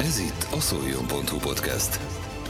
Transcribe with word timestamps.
Ez 0.00 0.18
itt 0.18 0.46
a 0.52 0.60
szoljon.hu 0.60 1.38
podcast. 1.38 2.00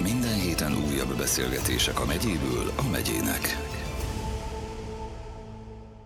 Minden 0.02 0.40
héten 0.40 0.72
újabb 0.72 1.16
beszélgetések 1.16 2.00
a 2.00 2.04
megyéből 2.04 2.72
a 2.76 2.88
megyének. 2.90 3.40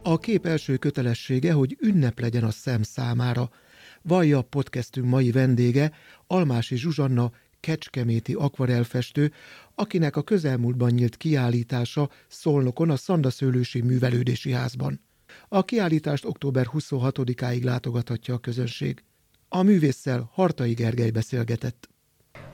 A 0.03 0.19
kép 0.19 0.47
első 0.47 0.77
kötelessége, 0.77 1.53
hogy 1.53 1.77
ünnep 1.81 2.21
legyen 2.21 2.45
a 2.45 2.51
szem 2.51 2.83
számára. 2.83 3.51
Vallja 4.03 4.43
podcastünk 4.43 5.07
mai 5.07 5.31
vendége, 5.31 5.93
Almási 6.27 6.77
Zsuzsanna, 6.77 7.33
kecskeméti 7.61 8.33
akvarelfestő, 8.33 9.33
akinek 9.75 10.17
a 10.17 10.23
közelmúltban 10.23 10.91
nyílt 10.91 11.17
kiállítása 11.17 12.11
Szolnokon 12.29 12.91
a 12.91 12.97
Szandaszőlősi 12.97 13.81
Művelődési 13.81 14.53
Házban. 14.53 15.01
A 15.49 15.65
kiállítást 15.65 16.25
október 16.25 16.67
26-áig 16.73 17.63
látogathatja 17.63 18.35
a 18.35 18.39
közönség. 18.39 19.05
A 19.55 19.63
művésszel 19.63 20.31
Hartai 20.33 20.73
Gergely 20.73 21.11
beszélgetett. 21.11 21.89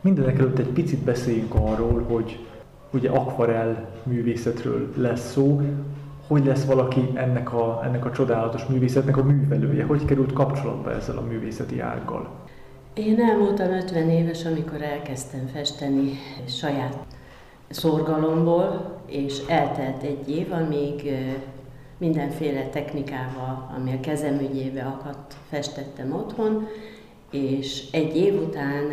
Mindenek 0.00 0.38
előtt 0.38 0.58
egy 0.58 0.68
picit 0.68 0.98
beszéljünk 0.98 1.54
arról, 1.54 2.02
hogy 2.02 2.46
ugye 2.92 3.10
akvarel 3.10 3.90
művészetről 4.02 4.92
lesz 4.96 5.30
szó, 5.32 5.60
hogy 6.26 6.44
lesz 6.44 6.64
valaki 6.64 7.10
ennek 7.14 7.52
a, 7.52 7.80
ennek 7.84 8.04
a 8.04 8.10
csodálatos 8.10 8.66
művészetnek 8.66 9.16
a 9.16 9.22
művelője, 9.22 9.84
hogy 9.84 10.04
került 10.04 10.32
kapcsolatba 10.32 10.92
ezzel 10.92 11.16
a 11.16 11.22
művészeti 11.22 11.80
ággal. 11.80 12.30
Én 12.94 13.20
elmúltam 13.20 13.72
50 13.72 14.10
éves, 14.10 14.44
amikor 14.44 14.82
elkezdtem 14.82 15.46
festeni 15.46 16.10
saját 16.46 16.98
szorgalomból, 17.68 18.98
és 19.06 19.38
eltelt 19.48 20.02
egy 20.02 20.30
év, 20.30 20.52
amíg 20.52 21.12
mindenféle 21.98 22.68
technikával, 22.68 23.74
ami 23.76 23.92
a 23.92 24.00
kezem 24.00 24.38
ügyébe 24.40 24.82
akadt, 24.82 25.34
festettem 25.48 26.12
otthon, 26.12 26.66
és 27.30 27.90
egy 27.90 28.16
év 28.16 28.42
után 28.42 28.90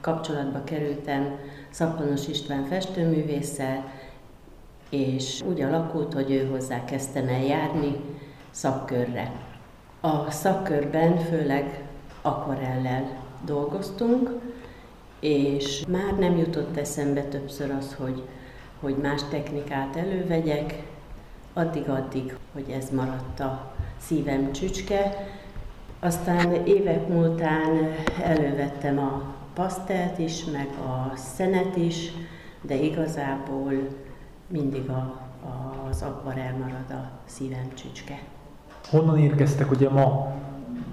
kapcsolatba 0.00 0.64
kerültem 0.64 1.38
Szappanos 1.70 2.28
István 2.28 2.64
festőművésszel, 2.64 3.92
és 4.90 5.42
úgy 5.48 5.60
alakult, 5.60 6.12
hogy 6.12 6.30
ő 6.30 6.48
hozzá 6.50 6.84
kezdtem 6.84 7.28
el 7.28 7.42
járni 7.42 7.96
szakkörre. 8.50 9.32
A 10.00 10.30
szakkörben 10.30 11.18
főleg 11.18 11.84
akvarellel 12.22 13.04
dolgoztunk, 13.44 14.30
és 15.20 15.84
már 15.88 16.18
nem 16.18 16.36
jutott 16.36 16.76
eszembe 16.76 17.22
többször 17.22 17.70
az, 17.70 17.94
hogy, 17.94 18.22
hogy 18.80 18.96
más 18.96 19.22
technikát 19.30 19.96
elővegyek, 19.96 20.82
addig-addig, 21.58 22.36
hogy 22.52 22.70
ez 22.70 22.90
maradt 22.90 23.40
a 23.40 23.74
szívem 23.96 24.52
csücske. 24.52 25.26
Aztán 26.00 26.52
évek 26.52 27.08
múltán 27.08 27.70
elővettem 28.22 28.98
a 28.98 29.22
pasztelt 29.54 30.18
is, 30.18 30.44
meg 30.44 30.68
a 30.86 31.16
szenet 31.16 31.76
is, 31.76 32.12
de 32.62 32.74
igazából 32.74 33.72
mindig 34.46 34.88
a, 34.88 35.20
az 35.90 36.02
akvarel 36.02 36.56
marad 36.56 36.90
a 36.90 37.10
szívem 37.24 37.74
csücske. 37.74 38.18
Honnan 38.90 39.18
érkeztek, 39.18 39.70
ugye 39.70 39.88
ma 39.88 40.32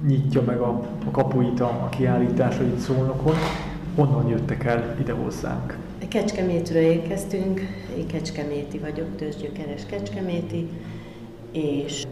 nyitja 0.07 0.41
meg 0.41 0.59
a, 0.59 0.81
a 1.05 1.11
kapuit 1.11 1.59
a, 1.59 1.65
a 1.65 1.89
kiállításra 1.89 2.63
itt 2.63 2.79
Szolnokon, 2.79 3.35
honnan 3.95 4.27
jöttek 4.27 4.63
el 4.63 4.95
ide 4.99 5.13
hozzánk? 5.13 5.77
Kecskemétről 6.15 6.81
érkeztünk, 6.81 7.59
én 7.97 8.07
kecskeméti 8.07 8.77
vagyok, 8.77 9.15
tőzsgyökeres 9.15 9.85
kecskeméti, 9.85 10.69
és 11.51 12.05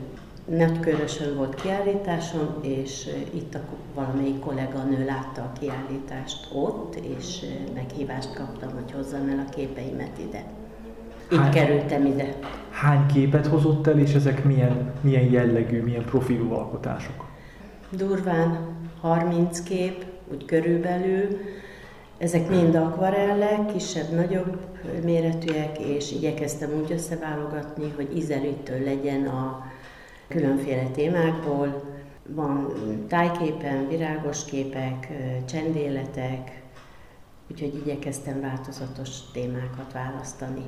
Nagykörösön 0.46 1.36
volt 1.36 1.62
kiállításom, 1.62 2.48
és 2.62 3.10
itt 3.34 3.56
a 3.56 3.60
valamelyik 3.94 4.40
kolléganő 4.40 5.06
látta 5.06 5.42
a 5.42 5.52
kiállítást 5.60 6.48
ott, 6.54 6.96
és 6.96 7.40
meghívást 7.74 8.34
kaptam, 8.34 8.70
hogy 8.74 8.92
hozzam 8.92 9.30
el 9.30 9.46
a 9.48 9.50
képeimet 9.50 10.20
ide. 10.28 10.44
Itt 11.32 11.38
hány, 11.38 11.52
kerültem 11.52 12.06
ide. 12.06 12.36
Hány 12.70 13.06
képet 13.06 13.48
hozott 13.48 13.88
el, 13.88 14.00
és 14.00 14.14
ezek 14.14 14.44
milyen, 14.44 14.94
milyen 15.02 15.32
jellegű, 15.32 15.82
milyen 15.82 16.06
profilú 16.06 16.52
alkotások? 16.52 17.26
Durván 17.90 18.58
30 19.02 19.64
kép, 19.64 20.06
úgy 20.32 20.46
körülbelül. 20.46 21.28
Ezek 22.18 22.50
mind 22.50 22.76
akvarellek, 22.76 23.66
kisebb-nagyobb 23.66 24.58
méretűek, 25.04 25.80
és 25.80 26.12
igyekeztem 26.12 26.70
úgy 26.84 26.92
összeválogatni, 26.92 27.94
hogy 27.96 28.18
ízelítő 28.18 28.84
legyen 28.84 29.28
a 29.28 29.66
különféle 30.28 30.84
témákból. 30.84 31.82
Van 32.28 32.74
tájképen, 33.08 33.88
virágos 33.88 34.46
képek, 34.46 35.08
csendéletek, 35.46 36.62
úgyhogy 37.52 37.82
igyekeztem 37.86 38.42
változatos 38.42 39.10
témákat 39.32 39.94
választani. 39.94 40.64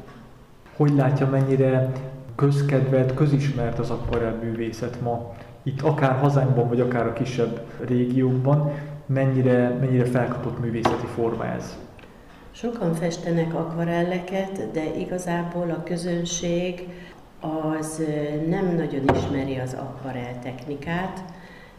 Hogy 0.76 0.96
látja, 0.96 1.30
mennyire 1.30 1.92
közkedvelt, 2.36 3.14
közismert 3.14 3.80
az 3.80 3.90
akvarel 3.90 4.40
művészet 4.44 5.02
ma, 5.02 5.34
itt 5.64 5.82
akár 5.82 6.20
hazánkban, 6.20 6.68
vagy 6.68 6.82
akár 6.82 7.08
a 7.08 7.14
kisebb 7.14 7.62
régiókban, 7.86 8.72
mennyire, 9.06 9.70
mennyire 9.70 10.06
felkapott 10.06 10.60
művészeti 10.60 11.06
forma 11.06 11.46
ez? 11.46 11.78
Sokan 12.52 12.94
festenek 12.94 13.54
akvarelleket, 13.54 14.72
de 14.72 14.96
igazából 14.96 15.70
a 15.70 15.84
közönség 15.84 16.88
az 17.40 18.02
nem 18.48 18.76
nagyon 18.76 19.16
ismeri 19.16 19.58
az 19.58 19.74
akvarel 19.74 20.40
technikát. 20.44 21.24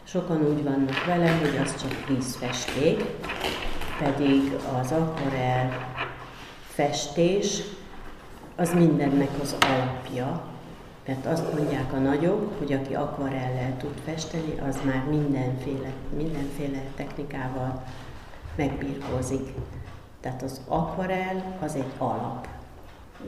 Sokan 0.03 0.41
úgy 0.41 0.63
vannak 0.63 1.05
vele, 1.05 1.31
hogy 1.31 1.59
az 1.63 1.81
csak 1.81 2.07
vízfesték, 2.07 3.03
pedig 3.99 4.41
az 4.81 4.91
akvarel 4.91 5.69
festés 6.67 7.61
az 8.55 8.73
mindennek 8.73 9.29
az 9.41 9.55
alapja, 9.59 10.43
mert 11.07 11.25
azt 11.25 11.53
mondják 11.53 11.93
a 11.93 11.97
nagyok, 11.97 12.57
hogy 12.57 12.73
aki 12.73 12.93
akvarellel 12.93 13.77
tud 13.77 13.93
festeni, 14.05 14.53
az 14.69 14.79
már 14.85 15.03
mindenféle, 15.09 15.91
mindenféle 16.17 16.81
technikával 16.95 17.83
megbírkozik. 18.55 19.53
Tehát 20.19 20.43
az 20.43 20.61
akvarell 20.67 21.41
az 21.59 21.75
egy 21.75 21.91
alap. 21.97 22.47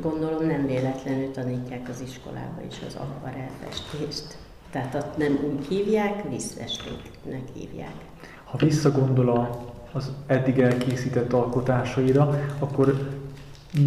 Gondolom 0.02 0.46
nem 0.46 0.66
véletlenül 0.66 1.32
tanítják 1.32 1.90
az 1.90 2.02
iskolába 2.02 2.62
is 2.70 2.76
az 2.88 2.96
akvarelfestést. 2.96 4.38
Tehát 4.72 4.96
ott 4.96 5.18
nem 5.18 5.40
úgy 5.52 5.66
hívják, 5.68 6.30
vízfestéknek 6.30 7.44
hívják. 7.54 7.96
Ha 8.44 8.58
visszagondol 8.58 9.50
az 9.92 10.12
eddig 10.28 10.60
elkészített 10.60 11.34
alkotásaira, 11.34 12.40
akkor 12.60 13.10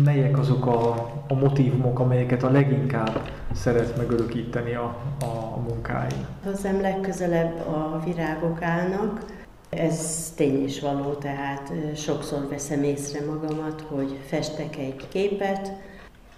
melyek 0.05 0.39
azok 0.39 0.67
a, 0.67 1.12
a 1.33 1.35
motivumok, 1.35 1.99
amelyeket 1.99 2.43
a 2.43 2.51
leginkább 2.51 3.31
szeret 3.53 3.97
megörökíteni 3.97 4.75
a, 4.75 4.97
a, 5.21 5.25
a 5.25 5.59
munkáin? 5.69 6.27
Hozzám 6.45 6.81
legközelebb 6.81 7.67
a 7.67 8.01
virágok 8.05 8.63
állnak. 8.63 9.25
Ez 9.71 10.33
tény 10.37 10.65
is 10.65 10.81
való, 10.81 11.13
tehát 11.13 11.73
sokszor 11.97 12.49
veszem 12.49 12.83
észre 12.83 13.25
magamat, 13.27 13.81
hogy 13.81 14.19
festek 14.27 14.77
egy 14.77 15.09
képet, 15.09 15.73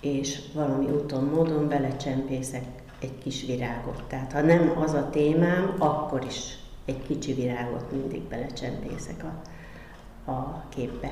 és 0.00 0.41
valami 0.55 0.84
úton, 0.84 1.25
módon 1.25 1.69
belecsempészek 1.69 2.65
egy 3.00 3.19
kis 3.19 3.47
virágot. 3.47 4.03
Tehát 4.09 4.32
ha 4.32 4.41
nem 4.41 4.72
az 4.81 4.93
a 4.93 5.09
témám, 5.11 5.75
akkor 5.78 6.25
is 6.25 6.59
egy 6.84 7.03
kicsi 7.06 7.32
virágot 7.32 7.93
mindig 7.93 8.22
belecsempészek 8.22 9.25
a, 9.25 10.31
a 10.31 10.65
képbe. 10.69 11.11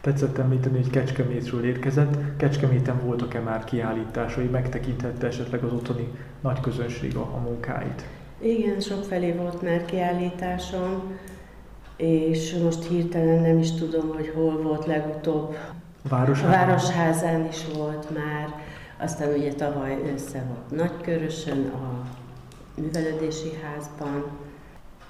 Tetszett 0.00 0.38
említeni, 0.38 0.76
hogy 0.76 0.90
Kecskemétről 0.90 1.64
érkezett. 1.64 2.36
Kecskeméten 2.36 3.00
voltak-e 3.04 3.40
már 3.40 3.64
kiállításai, 3.64 4.46
megtekinthette 4.46 5.26
esetleg 5.26 5.64
az 5.64 5.72
otthoni 5.72 6.08
nagy 6.40 6.60
közönség 6.60 7.16
a, 7.16 7.20
a 7.20 7.38
munkáit? 7.38 8.04
Igen, 8.38 8.80
sok 8.80 9.04
felé 9.04 9.32
volt 9.32 9.62
már 9.62 9.84
kiállításom, 9.84 11.18
és 11.96 12.54
most 12.62 12.88
hirtelen 12.88 13.42
nem 13.42 13.58
is 13.58 13.72
tudom, 13.72 14.08
hogy 14.08 14.32
hol 14.34 14.62
volt 14.62 14.86
legutóbb. 14.86 15.56
Városházán? 16.08 16.52
A 16.52 16.66
Városházán 16.66 17.46
is 17.48 17.64
volt 17.74 18.10
már, 18.14 18.48
aztán 18.98 19.34
ugye 19.38 19.52
tavaly 19.52 19.98
össze 20.14 20.44
volt 20.48 20.82
Nagykörösön, 20.82 21.66
a 21.66 22.06
művelődési 22.80 23.50
házban, 23.62 24.24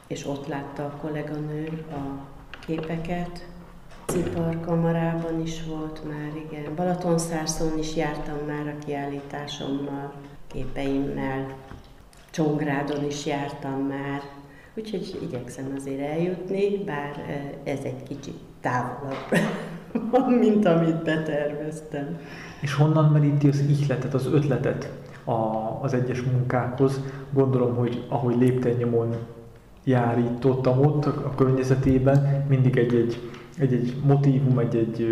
és 0.06 0.26
ott 0.26 0.47
látta 0.47 0.85
a 0.85 0.97
kolléganő 1.00 1.85
a 1.91 2.26
képeket, 2.67 3.49
Iparkamarában 4.17 5.41
is 5.41 5.65
volt 5.69 6.01
már, 6.09 6.31
igen. 6.49 6.75
Balatonszárszón 6.75 7.79
is 7.79 7.97
jártam 7.97 8.37
már 8.47 8.67
a 8.67 8.85
kiállításommal, 8.85 10.12
képeimmel. 10.47 11.47
Csongrádon 12.31 13.05
is 13.05 13.27
jártam 13.27 13.81
már. 13.81 14.21
Úgyhogy 14.75 15.19
igyekszem 15.23 15.73
azért 15.77 16.01
eljutni, 16.01 16.85
bár 16.85 17.12
ez 17.65 17.79
egy 17.83 18.03
kicsit 18.03 18.39
távolabb, 18.61 19.29
mint 20.41 20.67
amit 20.67 21.03
beterveztem. 21.03 22.19
És 22.61 22.75
honnan 22.75 23.13
meríti 23.13 23.49
az 23.49 23.61
ihletet, 23.61 24.15
az 24.15 24.27
ötletet 24.27 24.91
a, 25.25 25.33
az 25.83 25.95
egyes 25.95 26.23
munkákhoz? 26.23 27.01
Gondolom, 27.33 27.77
hogy 27.77 28.05
ahogy 28.09 28.37
lépten 28.39 28.73
nyomon 28.73 29.17
járítottam 29.85 30.81
ott 30.81 31.06
a 31.06 31.35
környezetében, 31.37 32.45
mindig 32.49 32.77
egy-egy, 32.77 33.31
egy-egy 33.61 33.95
motivum, 34.05 34.59
egy-egy 34.59 35.07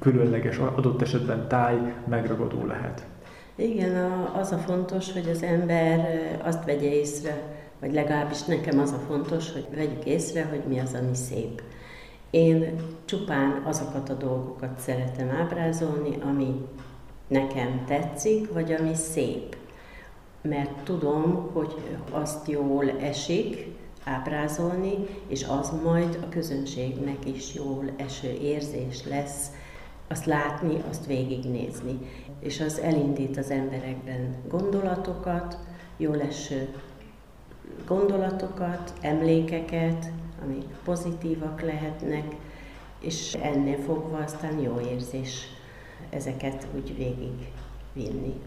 különleges, 0.00 0.58
adott 0.58 1.02
esetben 1.02 1.48
táj 1.48 1.94
megragadó 2.08 2.66
lehet. 2.66 3.06
Igen, 3.54 3.96
az 4.40 4.52
a 4.52 4.56
fontos, 4.56 5.12
hogy 5.12 5.28
az 5.30 5.42
ember 5.42 6.08
azt 6.42 6.64
vegye 6.64 6.92
észre, 6.92 7.42
vagy 7.80 7.92
legalábbis 7.92 8.42
nekem 8.42 8.78
az 8.78 8.92
a 8.92 9.02
fontos, 9.06 9.52
hogy 9.52 9.66
vegyük 9.74 10.04
észre, 10.04 10.44
hogy 10.44 10.62
mi 10.68 10.78
az, 10.78 10.94
ami 11.00 11.14
szép. 11.14 11.62
Én 12.30 12.74
csupán 13.04 13.62
azokat 13.64 14.08
a 14.08 14.14
dolgokat 14.14 14.78
szeretem 14.78 15.30
ábrázolni, 15.30 16.16
ami 16.30 16.66
nekem 17.28 17.84
tetszik, 17.86 18.52
vagy 18.52 18.72
ami 18.72 18.94
szép. 18.94 19.56
Mert 20.42 20.82
tudom, 20.84 21.50
hogy 21.52 21.74
azt 22.10 22.48
jól 22.48 22.90
esik 23.00 23.66
ábrázolni, 24.04 24.94
és 25.26 25.44
az 25.44 25.72
majd 25.84 26.18
a 26.22 26.28
közönségnek 26.28 27.26
is 27.26 27.54
jól 27.54 27.84
eső 27.96 28.30
érzés 28.30 29.06
lesz, 29.06 29.50
azt 30.08 30.24
látni, 30.24 30.82
azt 30.90 31.06
végignézni. 31.06 31.98
És 32.40 32.60
az 32.60 32.80
elindít 32.80 33.36
az 33.36 33.50
emberekben 33.50 34.34
gondolatokat, 34.48 35.58
jól 35.96 36.20
eső 36.20 36.68
gondolatokat, 37.86 38.92
emlékeket, 39.00 40.10
amik 40.44 40.64
pozitívak 40.84 41.60
lehetnek, 41.60 42.34
és 43.00 43.34
ennél 43.34 43.78
fogva 43.78 44.16
aztán 44.16 44.58
jó 44.58 44.80
érzés 44.80 45.46
ezeket 46.10 46.66
úgy 46.74 46.96
végig 46.96 47.52
vinni. 47.92 48.40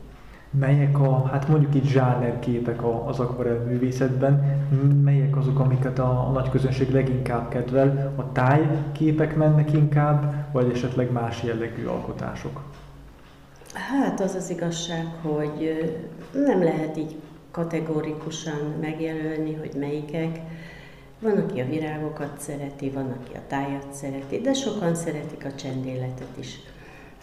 Melyek 0.59 0.99
a, 0.99 1.25
hát 1.25 1.47
mondjuk 1.47 1.75
itt 1.75 1.85
zsánerképek 1.85 2.83
az 3.05 3.19
akvarel 3.19 3.59
művészetben, 3.67 4.61
melyek 5.03 5.35
azok, 5.37 5.59
amiket 5.59 5.99
a, 5.99 6.27
a 6.27 6.31
nagy 6.31 6.49
közönség 6.49 6.91
leginkább 6.91 7.49
kedvel? 7.49 8.13
A 8.15 8.31
tájképek 8.31 9.35
mennek 9.35 9.73
inkább, 9.73 10.33
vagy 10.51 10.71
esetleg 10.71 11.11
más 11.11 11.43
jellegű 11.43 11.85
alkotások? 11.85 12.61
Hát 13.73 14.19
az 14.19 14.35
az 14.35 14.49
igazság, 14.49 15.05
hogy 15.21 15.71
nem 16.45 16.63
lehet 16.63 16.97
így 16.97 17.15
kategórikusan 17.51 18.73
megjelölni, 18.81 19.53
hogy 19.53 19.71
melyikek. 19.79 20.39
Van, 21.19 21.37
aki 21.37 21.59
a 21.59 21.65
virágokat 21.65 22.39
szereti, 22.39 22.89
van, 22.89 23.15
aki 23.19 23.35
a 23.35 23.41
tájat 23.47 23.87
szereti, 23.91 24.41
de 24.41 24.53
sokan 24.53 24.95
szeretik 24.95 25.45
a 25.45 25.55
csendéletet 25.55 26.37
is. 26.39 26.59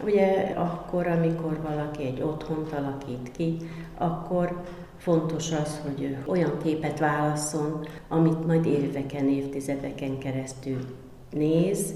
Ugye 0.05 0.55
akkor, 0.57 1.07
amikor 1.07 1.61
valaki 1.63 2.03
egy 2.05 2.23
otthont 2.23 2.73
alakít 2.73 3.31
ki, 3.33 3.57
akkor 3.99 4.63
fontos 4.97 5.53
az, 5.53 5.81
hogy 5.85 6.17
olyan 6.27 6.59
képet 6.63 6.99
válasszon, 6.99 7.87
amit 8.09 8.47
majd 8.47 8.67
éveken, 8.67 9.29
évtizedeken 9.29 10.19
keresztül 10.19 10.79
néz, 11.31 11.95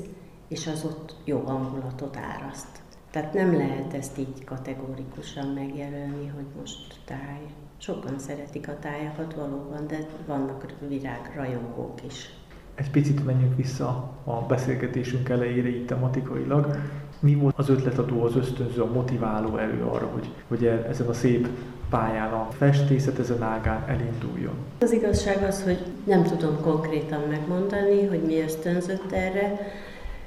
és 0.49 0.67
az 0.67 0.85
ott 0.85 1.15
jó 1.25 1.39
hangulatot 1.39 2.17
áraszt. 2.17 2.83
Tehát 3.11 3.35
nem 3.35 3.57
lehet 3.57 3.95
ezt 3.95 4.19
így 4.19 4.45
kategórikusan 4.45 5.47
megjelölni, 5.47 6.33
hogy 6.35 6.47
most 6.59 6.95
táj. 7.05 7.41
Sokan 7.79 8.19
szeretik 8.19 8.69
a 8.69 8.79
tájakat 8.79 9.35
valóban, 9.35 9.87
de 9.87 9.99
vannak 10.27 10.75
virágrajongók 10.89 12.05
is. 12.07 12.31
Egy 12.75 12.91
picit 12.91 13.25
menjünk 13.25 13.57
vissza 13.57 14.13
a 14.25 14.33
beszélgetésünk 14.33 15.29
elejére 15.29 15.69
így 15.69 15.87
tematikailag. 15.87 16.77
Mi 17.21 17.35
volt 17.35 17.59
az 17.59 17.69
ötletadó, 17.69 18.23
az 18.23 18.37
ösztönző, 18.37 18.81
a 18.83 18.93
motiváló 18.93 19.57
erő 19.57 19.83
arra, 19.83 20.07
hogy, 20.07 20.29
hogy 20.49 20.65
e- 20.65 20.87
ezen 20.89 21.07
a 21.07 21.13
szép 21.13 21.49
pályán, 21.91 22.33
a 22.33 22.49
festészet 22.51 23.19
ezen 23.19 23.43
ágán 23.43 23.85
elinduljon? 23.89 24.55
Az 24.81 24.93
igazság 24.93 25.43
az, 25.43 25.63
hogy 25.63 25.79
nem 26.05 26.23
tudom 26.23 26.61
konkrétan 26.61 27.21
megmondani, 27.29 28.07
hogy 28.07 28.23
mi 28.23 28.41
ösztönzött 28.41 29.13
erre. 29.13 29.59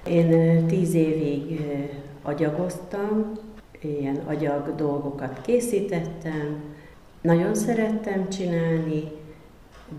Én 0.08 0.68
tíz 0.68 0.94
évig 0.94 1.62
agyagoztam, 2.22 3.32
ilyen 3.82 4.20
agyag 4.26 4.76
dolgokat 4.76 5.42
készítettem, 5.42 6.64
nagyon 7.22 7.56
szerettem 7.56 8.30
csinálni, 8.30 9.04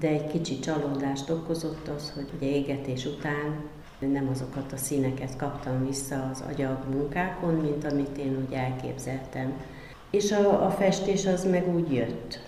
de 0.01 0.09
egy 0.09 0.27
kicsi 0.27 0.59
csalódást 0.59 1.31
okozott 1.31 1.91
az, 1.97 2.13
hogy 2.15 2.27
ugye 2.37 2.57
égetés 2.57 3.07
után 3.07 3.63
nem 4.07 4.29
azokat 4.31 4.73
a 4.73 4.77
színeket 4.77 5.37
kaptam 5.37 5.87
vissza 5.87 6.29
az 6.33 6.45
agyag 6.49 6.79
munkákon, 6.93 7.55
mint 7.55 7.85
amit 7.93 8.19
én 8.19 8.47
úgy 8.47 8.53
elképzeltem. 8.53 9.53
És 10.11 10.33
a, 10.33 10.67
a 10.67 10.71
festés 10.71 11.27
az 11.27 11.45
meg 11.51 11.75
úgy 11.75 11.93
jött. 11.93 12.41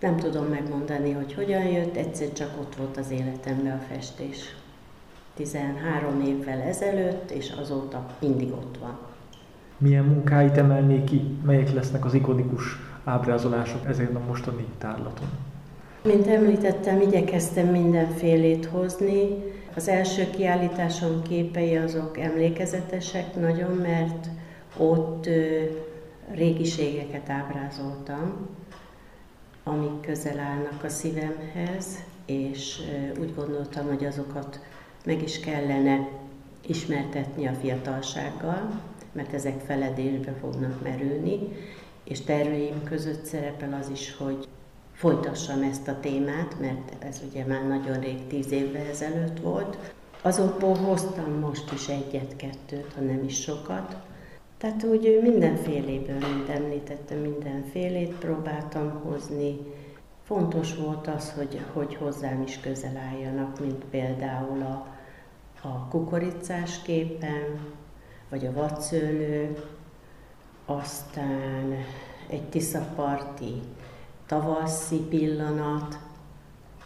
Nem 0.00 0.16
tudom 0.16 0.44
megmondani, 0.44 1.12
hogy 1.12 1.34
hogyan 1.34 1.64
jött, 1.64 1.96
egyszer 1.96 2.32
csak 2.32 2.50
ott 2.60 2.74
volt 2.76 2.96
az 2.96 3.10
életemben 3.10 3.72
a 3.72 3.94
festés. 3.94 4.56
13 5.34 6.20
évvel 6.20 6.60
ezelőtt, 6.60 7.30
és 7.30 7.52
azóta 7.60 8.06
mindig 8.20 8.52
ott 8.52 8.78
van. 8.80 8.98
Milyen 9.78 10.04
munkáit 10.04 10.56
emelnék 10.56 11.04
ki, 11.04 11.20
melyek 11.44 11.72
lesznek 11.72 12.04
az 12.04 12.14
ikonikus 12.14 12.62
ábrázolások 13.04 13.86
ezen 13.86 14.16
a 14.16 14.26
mostani 14.26 14.66
tárlaton? 14.78 15.28
Mint 16.02 16.26
említettem, 16.26 17.00
igyekeztem 17.00 17.66
mindenfélét 17.66 18.64
hozni. 18.64 19.28
Az 19.76 19.88
első 19.88 20.30
kiállításom 20.30 21.22
képei 21.22 21.76
azok 21.76 22.18
emlékezetesek 22.18 23.34
nagyon, 23.34 23.76
mert 23.76 24.28
ott 24.76 25.28
régiségeket 26.30 27.30
ábrázoltam, 27.30 28.48
amik 29.62 30.00
közel 30.00 30.38
állnak 30.38 30.84
a 30.84 30.88
szívemhez, 30.88 31.86
és 32.26 32.80
úgy 33.20 33.34
gondoltam, 33.34 33.86
hogy 33.86 34.04
azokat 34.04 34.60
meg 35.04 35.22
is 35.22 35.40
kellene 35.40 36.08
ismertetni 36.66 37.46
a 37.46 37.52
fiatalsággal, 37.52 38.80
mert 39.12 39.32
ezek 39.32 39.60
feledésbe 39.60 40.32
fognak 40.40 40.82
merülni, 40.82 41.38
és 42.04 42.20
terveim 42.20 42.84
között 42.84 43.24
szerepel 43.24 43.78
az 43.80 43.88
is, 43.88 44.16
hogy 44.16 44.48
folytassam 44.94 45.62
ezt 45.62 45.88
a 45.88 46.00
témát, 46.00 46.60
mert 46.60 47.04
ez 47.04 47.22
ugye 47.30 47.44
már 47.46 47.66
nagyon 47.66 48.00
rég, 48.00 48.26
tíz 48.26 48.50
évvel 48.50 48.86
ezelőtt 48.86 49.40
volt. 49.40 49.92
Azokból 50.22 50.74
hoztam 50.74 51.30
most 51.30 51.72
is 51.72 51.88
egyet-kettőt, 51.88 52.92
ha 52.94 53.00
nem 53.00 53.24
is 53.24 53.40
sokat. 53.40 53.96
Tehát 54.58 54.84
úgy 54.84 55.18
mindenféléből, 55.22 56.18
mint 56.18 56.48
említettem, 56.48 57.18
mindenfélét 57.18 58.12
próbáltam 58.14 58.90
hozni. 58.90 59.56
Fontos 60.22 60.76
volt 60.76 61.06
az, 61.06 61.32
hogy, 61.32 61.60
hogy 61.72 61.94
hozzám 61.94 62.42
is 62.42 62.60
közel 62.60 62.96
álljanak, 62.96 63.60
mint 63.60 63.84
például 63.84 64.62
a, 64.62 64.86
a 65.68 65.88
kukoricás 65.88 66.82
képen, 66.82 67.58
vagy 68.28 68.46
a 68.46 68.52
vadszőlő, 68.52 69.56
aztán 70.66 71.74
egy 72.28 72.48
tiszaparti 72.48 73.60
tavaszi 74.26 74.96
pillanat, 74.96 75.98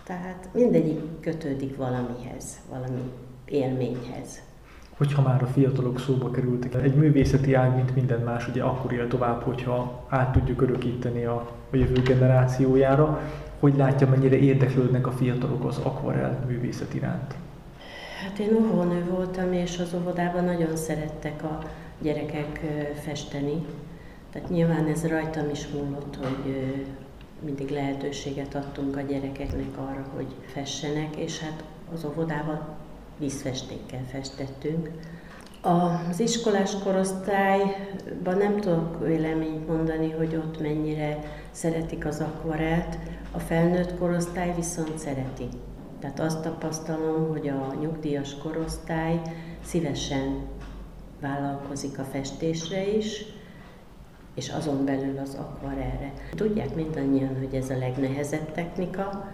tehát 0.04 0.48
mindegyik 0.52 1.00
kötődik 1.20 1.76
valamihez, 1.76 2.44
valami 2.70 3.02
élményhez. 3.44 4.40
Hogyha 4.96 5.22
már 5.22 5.42
a 5.42 5.46
fiatalok 5.46 6.00
szóba 6.00 6.30
kerültek, 6.30 6.74
egy 6.74 6.94
művészeti 6.94 7.54
ág, 7.54 7.74
mint 7.74 7.94
minden 7.94 8.20
más, 8.20 8.48
ugye 8.48 8.62
akkor 8.62 8.92
él 8.92 9.08
tovább, 9.08 9.42
hogyha 9.42 10.04
át 10.08 10.32
tudjuk 10.32 10.62
örökíteni 10.62 11.24
a, 11.24 11.50
a 11.72 11.76
jövő 11.76 12.02
generációjára. 12.02 13.20
Hogy 13.60 13.76
látja, 13.76 14.08
mennyire 14.08 14.36
érdeklődnek 14.36 15.06
a 15.06 15.10
fiatalok 15.10 15.64
az 15.64 15.78
akvarel 15.78 16.44
művészet 16.46 16.94
iránt? 16.94 17.34
Hát 18.24 18.38
én 18.38 18.54
óvónő 18.54 19.04
voltam, 19.10 19.52
és 19.52 19.78
az 19.78 19.94
óvodában 19.94 20.44
nagyon 20.44 20.76
szerettek 20.76 21.44
a 21.44 21.58
gyerekek 21.98 22.60
festeni. 23.04 23.66
Tehát 24.32 24.48
nyilván 24.48 24.86
ez 24.86 25.06
rajtam 25.06 25.50
is 25.50 25.68
múlott, 25.68 26.16
hogy 26.16 26.74
mindig 27.44 27.70
lehetőséget 27.70 28.54
adtunk 28.54 28.96
a 28.96 29.00
gyerekeknek 29.00 29.78
arra, 29.78 30.06
hogy 30.14 30.34
fessenek, 30.46 31.16
és 31.16 31.38
hát 31.38 31.64
az 31.94 32.04
óvodában 32.04 32.60
vízfestékkel 33.18 34.04
festettünk. 34.10 34.90
Az 35.60 36.20
iskolás 36.20 36.78
korosztályban 36.84 38.36
nem 38.38 38.60
tudok 38.60 39.06
véleményt 39.06 39.68
mondani, 39.68 40.10
hogy 40.10 40.34
ott 40.34 40.60
mennyire 40.60 41.18
szeretik 41.50 42.06
az 42.06 42.20
akvarelt, 42.20 42.98
a 43.32 43.38
felnőtt 43.38 43.98
korosztály 43.98 44.54
viszont 44.54 44.98
szereti. 44.98 45.48
Tehát 46.00 46.20
azt 46.20 46.42
tapasztalom, 46.42 47.28
hogy 47.28 47.48
a 47.48 47.74
nyugdíjas 47.80 48.36
korosztály 48.42 49.20
szívesen 49.64 50.46
vállalkozik 51.20 51.98
a 51.98 52.04
festésre 52.04 52.86
is, 52.96 53.24
és 54.38 54.48
azon 54.48 54.84
belül 54.84 55.18
az 55.18 55.34
akvarelre. 55.34 56.12
Tudják 56.34 56.74
mindannyian, 56.74 57.38
hogy 57.38 57.54
ez 57.54 57.70
a 57.70 57.78
legnehezebb 57.78 58.52
technika, 58.52 59.32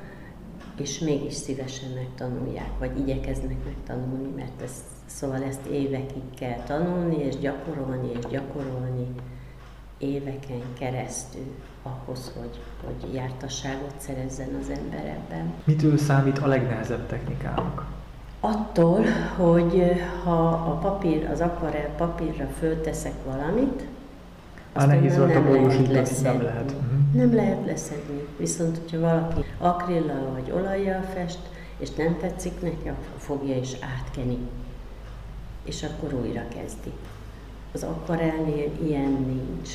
és 0.76 0.98
mégis 0.98 1.34
szívesen 1.34 1.90
megtanulják, 1.94 2.70
vagy 2.78 2.98
igyekeznek 2.98 3.64
megtanulni, 3.64 4.28
mert 4.36 4.62
ez, 4.62 4.72
szóval 5.06 5.42
ezt 5.42 5.66
évekig 5.66 6.22
kell 6.38 6.62
tanulni, 6.66 7.16
és 7.16 7.38
gyakorolni, 7.38 8.10
és 8.18 8.26
gyakorolni, 8.30 9.06
éveken 9.98 10.62
keresztül 10.78 11.54
ahhoz, 11.82 12.32
hogy, 12.38 12.60
hogy 12.84 13.14
jártasságot 13.14 13.94
szerezzen 13.96 14.48
az 14.60 14.70
ember 14.70 15.06
ebben. 15.06 15.52
Mitől 15.64 15.96
számít 15.96 16.38
a 16.38 16.46
legnehezebb 16.46 17.06
technikának? 17.06 17.86
Attól, 18.40 19.04
hogy 19.36 20.02
ha 20.24 20.48
a 20.48 20.78
papír, 20.78 21.28
az 21.30 21.40
akvarel 21.40 21.88
papírra 21.96 22.46
fölteszek 22.46 23.14
valamit, 23.24 23.84
azt 24.74 24.86
nehéz 24.86 25.16
nem, 25.16 25.28
nem, 25.28 25.52
lehet 25.52 25.88
leszedni. 25.88 26.28
nem 26.28 26.42
lehet. 26.42 26.70
Uh-huh. 26.70 27.12
Nem 27.12 27.34
lehet 27.34 27.66
leszedni. 27.66 28.26
Viszont, 28.38 28.78
hogyha 28.78 29.00
valaki 29.00 29.44
akrillal 29.58 30.30
vagy 30.32 30.50
olajjal 30.50 31.02
fest, 31.02 31.38
és 31.78 31.90
nem 31.90 32.16
tetszik 32.20 32.60
neki, 32.62 32.88
akkor 32.88 33.18
fogja 33.18 33.56
és 33.56 33.76
átkeni. 33.80 34.38
És 35.64 35.82
akkor 35.82 36.14
újra 36.14 36.48
kezdi. 36.48 36.92
Az 37.72 37.82
akvarelnél 37.82 38.70
ilyen 38.84 39.10
nincs. 39.10 39.70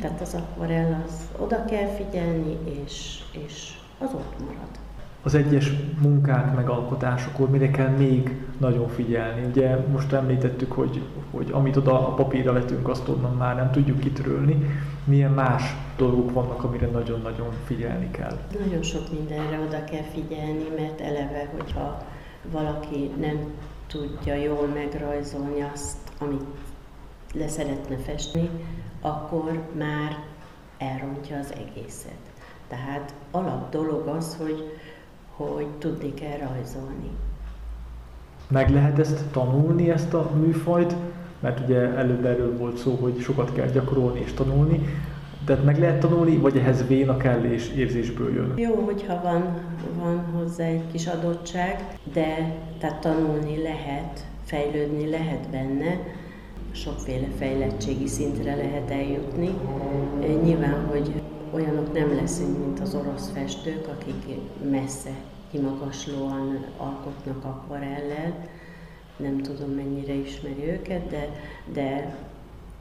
Tehát 0.00 0.20
az 0.20 0.34
akvarell 0.34 1.02
az 1.06 1.12
oda 1.38 1.64
kell 1.64 1.88
figyelni, 1.88 2.56
és, 2.84 3.22
és 3.44 3.72
az 3.98 4.10
ott 4.14 4.38
marad 4.38 4.78
az 5.26 5.34
egyes 5.34 5.72
munkák, 6.02 6.54
megalkotásokor 6.54 7.50
mire 7.50 7.70
kell 7.70 7.88
még 7.88 8.36
nagyon 8.58 8.88
figyelni. 8.88 9.46
Ugye 9.46 9.76
most 9.76 10.12
említettük, 10.12 10.72
hogy, 10.72 11.02
hogy 11.30 11.50
amit 11.52 11.76
oda 11.76 12.08
a 12.08 12.14
papírra 12.14 12.52
vetünk, 12.52 12.88
azt 12.88 13.08
onnan 13.08 13.36
már 13.36 13.56
nem 13.56 13.70
tudjuk 13.70 14.00
kitörölni. 14.00 14.66
Milyen 15.04 15.30
más 15.30 15.62
dolgok 15.96 16.32
vannak, 16.32 16.64
amire 16.64 16.86
nagyon-nagyon 16.86 17.52
figyelni 17.64 18.10
kell? 18.10 18.38
Nagyon 18.58 18.82
sok 18.82 19.12
mindenre 19.12 19.60
oda 19.66 19.84
kell 19.84 20.02
figyelni, 20.02 20.64
mert 20.76 21.00
eleve, 21.00 21.50
hogyha 21.56 22.04
valaki 22.50 23.10
nem 23.20 23.38
tudja 23.86 24.34
jól 24.34 24.66
megrajzolni 24.74 25.64
azt, 25.72 25.98
amit 26.18 26.44
le 27.34 27.48
szeretne 27.48 27.96
festni, 27.96 28.50
akkor 29.00 29.62
már 29.78 30.16
elrontja 30.78 31.38
az 31.38 31.52
egészet. 31.52 32.20
Tehát 32.68 33.14
alap 33.30 33.70
dolog 33.70 34.06
az, 34.06 34.36
hogy 34.36 34.78
hogy 35.36 35.66
tudni 35.78 36.14
kell 36.14 36.38
rajzolni. 36.38 37.10
Meg 38.48 38.70
lehet 38.70 38.98
ezt 38.98 39.24
tanulni, 39.30 39.90
ezt 39.90 40.14
a 40.14 40.30
műfajt? 40.40 40.96
Mert 41.40 41.60
ugye 41.60 41.78
előbb 41.78 42.24
erről 42.24 42.56
volt 42.56 42.76
szó, 42.76 42.98
hogy 43.00 43.20
sokat 43.20 43.52
kell 43.52 43.66
gyakorolni 43.66 44.20
és 44.20 44.32
tanulni. 44.32 44.80
Tehát 45.44 45.64
meg 45.64 45.78
lehet 45.78 46.00
tanulni, 46.00 46.36
vagy 46.36 46.56
ehhez 46.56 46.86
véna 46.86 47.16
kell 47.16 47.44
és 47.44 47.68
érzésből 47.68 48.34
jön? 48.34 48.52
Jó, 48.56 48.74
hogyha 48.74 49.20
van, 49.22 49.58
van 49.98 50.24
hozzá 50.34 50.64
egy 50.64 50.86
kis 50.92 51.06
adottság, 51.06 51.98
de 52.12 52.54
tehát 52.78 53.00
tanulni 53.00 53.62
lehet, 53.62 54.26
fejlődni 54.44 55.10
lehet 55.10 55.48
benne, 55.50 55.98
sokféle 56.72 57.26
fejlettségi 57.38 58.06
szintre 58.06 58.54
lehet 58.54 58.90
eljutni. 58.90 59.50
Nyilván, 60.42 60.86
hogy 60.90 61.22
olyanok 61.52 61.92
nem 61.92 62.14
leszünk, 62.14 62.58
mint 62.58 62.80
az 62.80 62.94
orosz 62.94 63.30
festők, 63.34 63.88
akik 63.88 64.38
messze 64.70 65.10
kimagaslóan 65.50 66.64
alkotnak 66.76 67.44
akvarellel. 67.44 68.48
Nem 69.16 69.42
tudom, 69.42 69.70
mennyire 69.70 70.12
ismeri 70.12 70.68
őket, 70.68 71.08
de, 71.08 71.28
de 71.72 72.16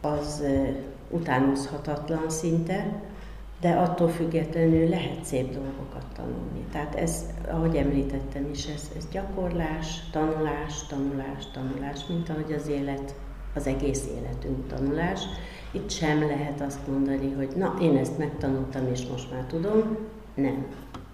az 0.01 0.43
utánozhatatlan 1.09 2.29
szinte, 2.29 3.01
de 3.61 3.71
attól 3.71 4.09
függetlenül 4.09 4.89
lehet 4.89 5.23
szép 5.23 5.53
dolgokat 5.53 6.05
tanulni. 6.15 6.65
Tehát 6.71 6.95
ez, 6.95 7.25
ahogy 7.51 7.75
említettem 7.75 8.49
is, 8.51 8.65
ez, 8.65 8.91
ez 8.97 9.07
gyakorlás, 9.11 10.09
tanulás, 10.11 10.85
tanulás, 10.87 11.45
tanulás, 11.53 12.05
mint 12.07 12.29
ahogy 12.29 12.53
az 12.53 12.67
élet, 12.67 13.15
az 13.55 13.67
egész 13.67 14.07
életünk 14.17 14.67
tanulás. 14.67 15.21
Itt 15.71 15.89
sem 15.89 16.19
lehet 16.19 16.61
azt 16.61 16.87
mondani, 16.87 17.33
hogy 17.33 17.49
na, 17.55 17.75
én 17.81 17.97
ezt 17.97 18.17
megtanultam, 18.17 18.87
és 18.91 19.07
most 19.11 19.31
már 19.31 19.43
tudom. 19.43 19.97
Nem. 20.33 20.65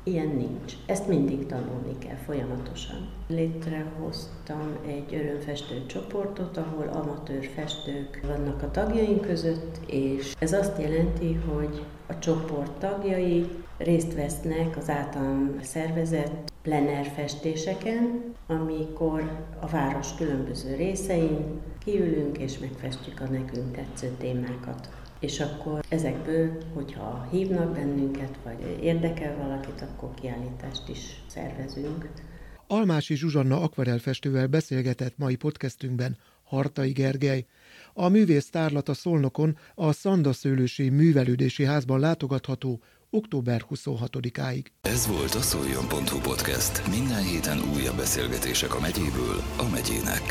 Ilyen 0.03 0.27
nincs. 0.27 0.74
Ezt 0.86 1.08
mindig 1.08 1.46
tanulni 1.46 1.98
kell 2.00 2.15
folyamatosan. 2.15 3.10
Létrehoztam 3.27 4.77
egy 4.88 5.13
örömfestő 5.13 5.86
csoportot, 5.86 6.58
ahol 6.58 6.88
amatőr 6.88 7.50
festők 7.55 8.20
vannak 8.27 8.62
a 8.62 8.72
tagjaink 8.72 9.22
között, 9.22 9.79
és 9.86 10.34
ez 10.39 10.53
azt 10.53 10.81
jelenti, 10.81 11.34
hogy 11.34 11.86
a 12.08 12.20
csoport 12.20 12.72
tagjai 12.72 13.48
részt 13.83 14.13
vesznek 14.13 14.77
az 14.77 14.89
általam 14.89 15.55
szervezett 15.61 16.51
plener 16.61 17.05
festéseken, 17.15 18.23
amikor 18.47 19.45
a 19.59 19.67
város 19.67 20.15
különböző 20.15 20.75
részein 20.75 21.61
kiülünk 21.85 22.38
és 22.38 22.57
megfestjük 22.57 23.19
a 23.19 23.29
nekünk 23.29 23.75
tetsző 23.75 24.15
témákat. 24.19 24.89
És 25.19 25.39
akkor 25.39 25.83
ezekből, 25.89 26.57
hogyha 26.73 27.27
hívnak 27.31 27.73
bennünket, 27.73 28.38
vagy 28.43 28.77
érdekel 28.81 29.38
valakit, 29.38 29.81
akkor 29.81 30.13
kiállítást 30.13 30.89
is 30.89 31.23
szervezünk. 31.27 32.09
Almási 32.67 33.15
Zsuzsanna 33.15 33.61
akvarelfestővel 33.61 34.47
beszélgetett 34.47 35.17
mai 35.17 35.35
podcastünkben 35.35 36.17
Hartai 36.43 36.91
Gergely. 36.91 37.45
A 37.93 38.07
művész 38.07 38.50
tárlata 38.50 38.93
Szolnokon 38.93 39.57
a 39.75 39.91
Szandaszőlősi 39.91 40.89
Művelődési 40.89 41.63
Házban 41.63 42.00
látogatható 42.00 42.79
október 43.12 43.65
26-áig. 43.70 44.65
Ez 44.82 45.08
volt 45.08 45.34
a 45.34 45.41
szoljon.hu 45.41 46.20
podcast. 46.20 46.88
Minden 46.89 47.24
héten 47.24 47.60
újabb 47.75 47.96
beszélgetések 47.96 48.75
a 48.75 48.80
megyéből 48.80 49.38
a 49.58 49.70
megyének. 49.72 50.24